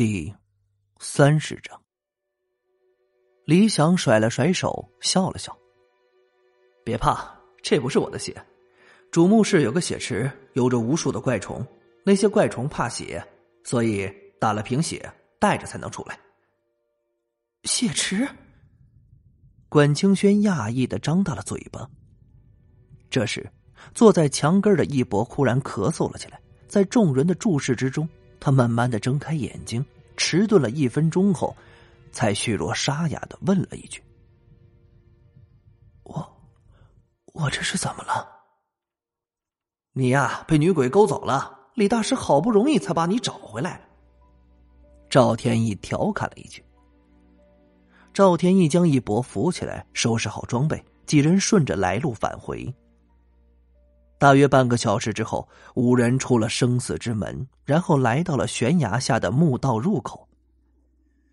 [0.00, 0.34] 第
[0.98, 1.78] 三十章，
[3.44, 5.54] 李想甩了甩手，笑了笑。
[6.82, 8.42] 别怕，这不是我的血。
[9.10, 11.62] 主墓室有个血池，有着无数的怪虫，
[12.02, 13.22] 那些怪虫怕血，
[13.62, 14.10] 所以
[14.40, 15.06] 打了瓶血
[15.38, 16.18] 带着才能出来。
[17.64, 18.26] 血池？
[19.68, 21.86] 管清轩讶异的张大了嘴巴。
[23.10, 23.52] 这时，
[23.94, 28.08] 坐在墙根的一博忽然咳嗽了起来，在众人的注视之中。
[28.40, 29.84] 他慢慢的睁开眼睛，
[30.16, 31.54] 迟钝了一分钟后，
[32.10, 34.02] 才虚弱沙哑的问了一句
[36.02, 36.26] ：“我，
[37.34, 38.26] 我这是怎么了
[39.92, 41.58] ？”“你呀，被女鬼勾走了。
[41.74, 43.80] 李大师好不容易才把你找回来。”
[45.10, 46.64] 赵天意调侃了一句。
[48.12, 52.74] 赵天意将一博扶起来，收拾好装备，几人顺着来路返回。
[54.20, 60.28] 大约半个小时之后，五人出了生死之门，然后来到了悬崖下的墓道入口。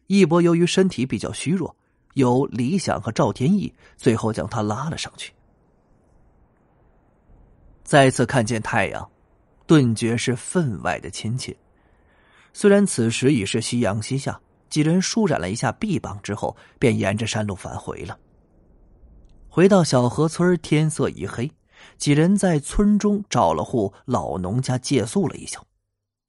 [0.05, 1.75] 一博由于身体比较虚弱，
[2.13, 5.33] 由李想和赵天意最后将他拉了上去。
[7.83, 9.11] 再次看见太阳，
[9.65, 11.53] 顿觉是分外的亲切。
[12.53, 18.17] 虽然此时已是夕阳西下，几人舒展了一下臂膀之后，便沿着山路返回了。
[19.49, 21.51] 回到小河村，天色已黑。
[21.97, 25.61] 几人在村中找了户老农家借宿了一宿，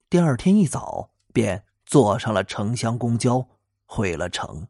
[0.09, 3.45] 第二天一早便坐上了城乡公交
[3.85, 4.67] 回了城。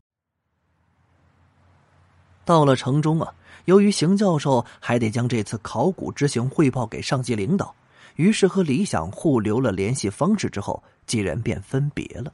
[2.45, 3.33] 到了城中啊，
[3.65, 7.75] 由于邢教授还得将这次考古之行汇报给上级领导，
[8.15, 12.33] 于是和李想互留了联系方式之后，几人便分别了。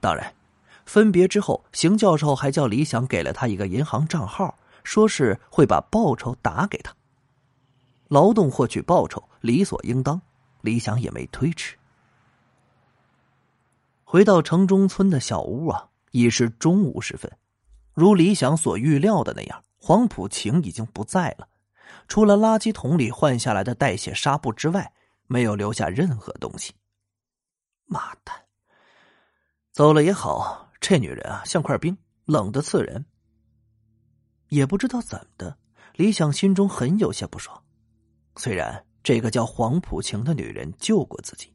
[0.00, 0.34] 当然，
[0.84, 6.94] 分别之后，邢教授还叫李想给了他一个银行账号，说是会把报酬打给他。
[8.08, 10.20] 劳动获取报酬，理所应当。
[10.60, 11.76] 李想也没推迟。
[14.02, 17.30] 回到城中村的小屋啊，已是中午时分。
[17.94, 21.48] 如李想所预料的那样，黄浦晴已经不在了。
[22.08, 24.92] 除了垃圾桶里换下来的带血纱布之外，
[25.26, 26.74] 没有留下任何东西。
[27.84, 28.34] 妈蛋！
[29.72, 33.04] 走了也好，这女人啊，像块冰，冷的刺人。
[34.48, 35.58] 也不知道怎么的，
[35.94, 37.62] 李想心中很有些不爽。
[38.36, 41.52] 虽然这个叫黄浦晴的女人救过自己，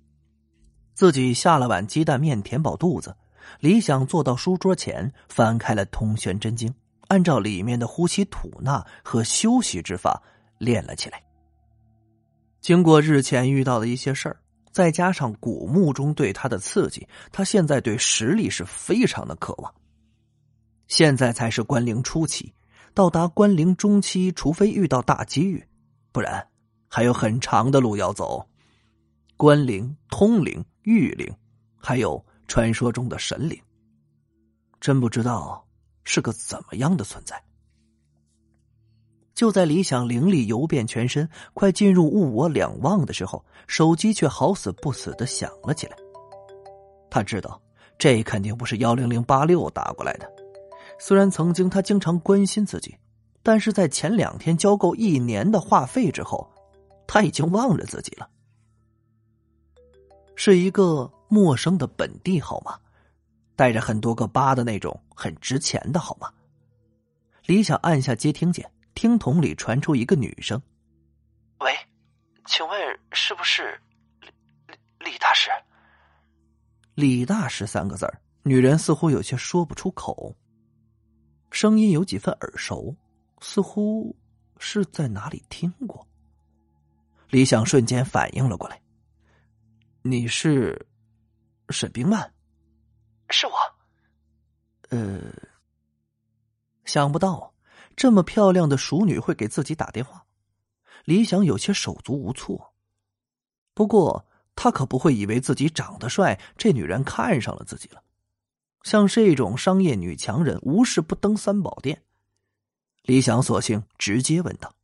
[0.94, 3.16] 自己下了碗鸡蛋面填饱肚子。
[3.60, 6.70] 李想坐到书桌前，翻开了《通玄真经》，
[7.08, 10.22] 按照里面的呼吸吐纳和休息之法
[10.58, 11.22] 练了起来。
[12.62, 14.40] 经过日前遇到的一些事儿，
[14.72, 19.74] 再加上古墓中对他的刺激，他现在对实力是非常的渴望。
[20.88, 22.54] 现在才是关灵初期，
[22.94, 25.66] 到达关灵中期，除非遇到大机遇，
[26.12, 26.48] 不然。
[26.94, 28.46] 还有很长的路要走，
[29.38, 31.34] 关灵、通灵、御灵，
[31.78, 33.58] 还有传说中的神灵，
[34.82, 35.66] 真不知道
[36.04, 37.42] 是个怎么样的存在。
[39.34, 45.96] 就在李想灵力游遍全身，快进入物我两忘的时候，手机却好死不死的响了起来。
[47.10, 47.62] 他知道
[47.98, 50.30] 这肯定不是幺零零八六打过来的，
[51.00, 52.98] 虽然曾经他经常关心自己，
[53.42, 56.51] 但是在前两天交够一年的话费之后。
[57.14, 58.30] 他已经忘了自己了，
[60.34, 62.80] 是一个陌生的本地号码，
[63.54, 66.32] 带着很多个八的那种很值钱的号码。
[67.48, 70.62] 李想按下接听键，听筒里传出一个女声
[71.60, 71.76] ：“喂，
[72.46, 73.78] 请问是不是
[74.22, 74.30] 李
[74.70, 75.50] 李李大师
[76.96, 78.10] ？”“李大师”三个字
[78.44, 80.34] 女人似乎有些说不出口，
[81.52, 82.96] 声音有几分耳熟，
[83.42, 84.16] 似乎
[84.60, 86.08] 是在哪里听过。
[87.32, 88.82] 李想瞬间反应了过来
[90.04, 90.86] ：“你是
[91.70, 92.34] 沈冰曼？
[93.30, 93.54] 是我。
[94.90, 95.32] 呃，
[96.84, 97.54] 想不到
[97.96, 100.26] 这么漂亮的熟女会给自己打电话。
[101.06, 102.74] 李想有些手足无措。
[103.74, 108.04] 不过他可不会以为自己长得帅，这女人看上了自己了。
[108.84, 112.04] 像这种商业女强人，无事不登三宝殿。
[113.04, 114.76] 李想索性直接问道：‘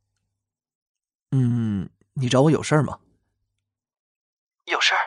[1.32, 1.86] 嗯。’”
[2.20, 2.98] 你找我有事儿吗？
[4.64, 5.00] 有事儿。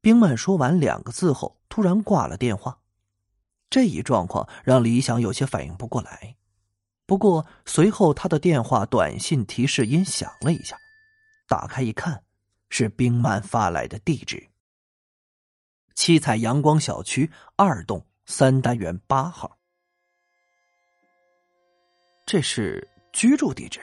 [0.00, 2.80] 冰曼说完两个字后，突然挂了电话。
[3.70, 6.36] 这一状况让李想有些反应不过来。
[7.06, 10.76] 不过随后他的电话短信提示音响了一下，
[11.46, 12.24] 打开一看，
[12.68, 14.48] 是冰曼发来的地址：
[15.94, 19.56] 七彩阳光小区二栋三单元八号。
[22.26, 23.80] 这是居住地址。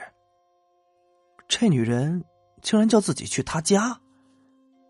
[1.54, 2.24] 这女人
[2.62, 4.00] 竟然叫自己去她家，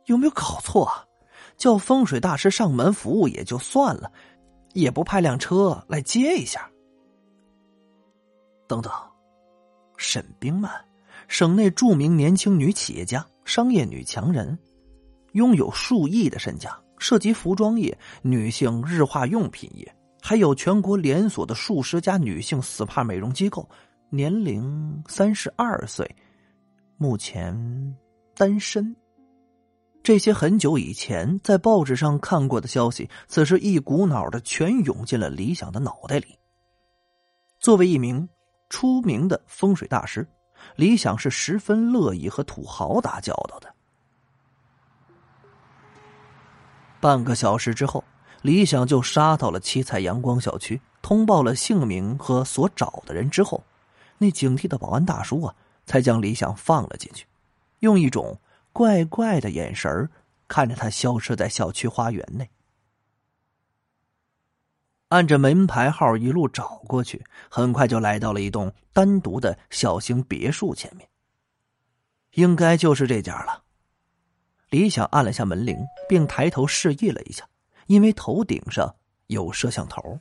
[0.06, 1.04] 有没有搞错啊？
[1.56, 4.12] 叫风水大师上门服务也就算了，
[4.72, 6.70] 也不派辆车来接一下。
[8.68, 8.92] 等等，
[9.96, 10.70] 沈冰曼，
[11.26, 14.56] 省内著名年轻女企业家，商业女强人，
[15.32, 19.92] 拥有数亿的身家，涉及服装业、女性日化用品业，
[20.22, 23.68] 还有全国连锁的数十家女性 SPA 美容机构，
[24.10, 26.08] 年龄三十二岁，
[27.02, 27.96] 目前
[28.32, 28.94] 单身。
[30.04, 36.38] 这些很久以前在报纸上看过的消息，此时一股脑的全涌进了李想的脑袋里。
[37.58, 38.28] 作为一名
[38.68, 40.24] 出名的风水大师，
[40.76, 43.74] 李想是十分乐意和土豪打交道的。
[47.00, 48.04] 半个小时之后，
[48.42, 53.60] 李想就杀到了七彩阳光小区，通报了姓名和所找的人之后，
[54.18, 55.52] 那警惕的保安大叔啊，
[55.86, 57.26] 才将李想放了进去，
[57.80, 58.38] 用一种。
[58.74, 60.08] 怪怪的眼神
[60.48, 62.48] 看着他消失在小区花园内，
[65.08, 71.06] 按着门牌号一路找过去，很快就来到了一栋单独的小型别墅前面。
[72.32, 73.62] 应该就是这家了。
[74.70, 75.76] 李想按了下门铃，
[76.08, 77.46] 并抬头示意了一下，
[77.88, 78.96] 因为头顶上
[79.26, 80.18] 有摄像头。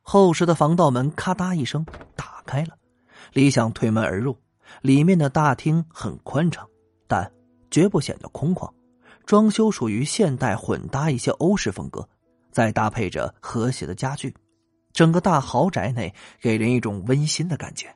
[0.00, 1.84] 厚实的防盗门咔嗒一声
[2.16, 2.78] 打开了，
[3.32, 4.36] 李想推门而入。
[4.80, 6.66] 里面的大厅很宽敞，
[7.06, 7.30] 但
[7.70, 8.72] 绝不显得空旷。
[9.26, 12.08] 装修属于现代混搭一些欧式风格，
[12.50, 14.34] 再搭配着和谐的家具，
[14.92, 17.94] 整个大豪宅内给人一种温馨的感觉。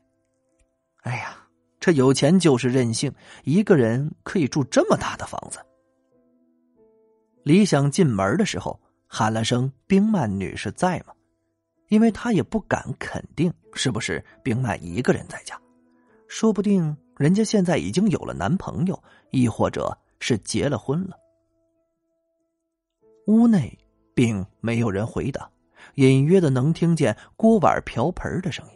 [1.02, 1.36] 哎呀，
[1.80, 3.12] 这有钱就是任性，
[3.44, 5.58] 一个人可以住这么大的房子。
[7.42, 11.14] 李想进门的时候喊了声“冰曼女士在吗”，
[11.88, 15.60] 因为他也不敢肯定是不是冰曼一个人在家。
[16.28, 21.16] 说不定人家现在已经有了男朋友，亦或者是结了婚了。
[23.26, 23.78] 屋内
[24.14, 25.50] 并没有人回答，
[25.94, 28.72] 隐约的能听见锅碗瓢盆的声音。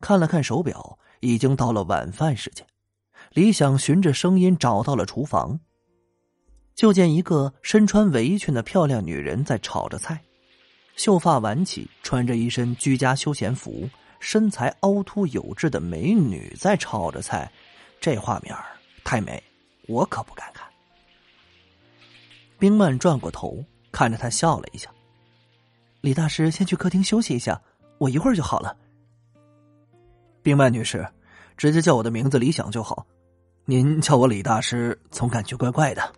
[0.00, 2.66] 看了看手表，已经到了晚饭时间。
[3.32, 5.58] 李想循着声音找到了厨房，
[6.74, 10.22] 就见一个身穿围裙的漂亮女人在炒着菜，
[10.96, 13.88] 秀发挽起，穿着一身居家休闲服。
[14.18, 17.48] 身材凹凸有致的美女在炒着菜，
[18.00, 18.56] 这画面
[19.04, 19.40] 太美，
[19.86, 20.66] 我可不敢看。
[22.58, 23.62] 冰曼转过头
[23.92, 24.90] 看着他笑了一下
[26.00, 27.60] ：“李大师先去客厅休息一下，
[27.98, 28.74] 我一会儿就好了。”
[30.42, 31.06] 冰曼女士，
[31.56, 33.06] 直接叫我的名字李想就好，
[33.66, 36.10] 您叫我李大师总感觉怪怪的。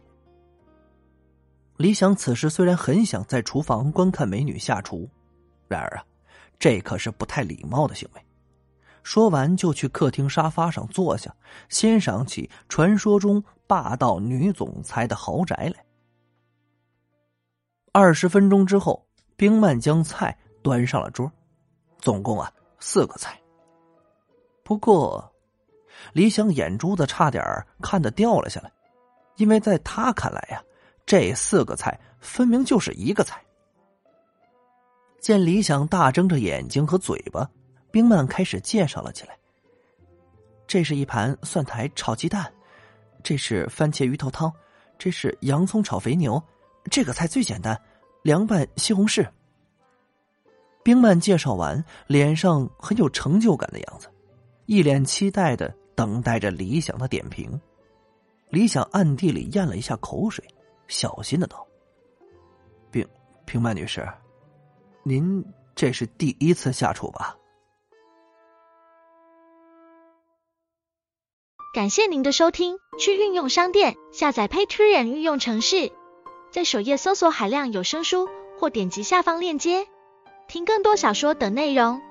[1.79, 5.09] 李想此时虽然很想在厨房观看美女下厨，
[5.69, 6.05] 然而啊。
[6.59, 8.27] 这可是不太礼貌的行为。
[9.05, 11.33] 说完，就去客厅沙发上坐下，
[11.69, 15.85] 欣赏起传说中霸道女总裁的豪宅来。
[17.93, 21.31] 二十分钟之后，冰曼将菜端上了桌，
[22.01, 23.41] 总共啊四个菜。
[24.65, 25.33] 不过，
[26.13, 27.41] 李想眼珠子差点
[27.81, 28.73] 看得掉了下来，
[29.37, 30.61] 因为在他看来呀，
[31.09, 33.43] 这四个菜分明就是一个菜。
[35.19, 37.49] 见李想大睁着眼睛和嘴巴，
[37.91, 39.35] 冰曼开始介绍了起来。
[40.67, 42.53] 这是一盘蒜苔炒鸡蛋，
[43.23, 44.53] 这是番茄鱼头汤，
[44.99, 46.41] 这是洋葱炒肥牛，
[46.91, 47.81] 这个菜最简单，
[48.23, 49.27] 凉拌西红柿。
[50.83, 54.09] 冰曼介绍完，脸上很有成就感的样子，
[54.67, 57.59] 一脸期待的等待着李想的点评。
[58.51, 60.47] 李想暗地里咽了一下口水，
[60.89, 61.67] 小心的道
[62.91, 63.07] ：“平
[63.47, 64.07] 平曼女士。”
[65.05, 67.37] 您这是第一次下厨吧？
[71.73, 75.93] 感谢您的收听，去运用商店下载 Patreon 运用城市，
[76.51, 78.29] 在首页搜索海量有声书，
[78.59, 79.87] 或点击下方链接
[80.49, 82.03] 听更多小说等内容。